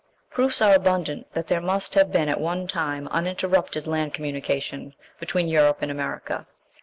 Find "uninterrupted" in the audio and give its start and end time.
3.11-3.85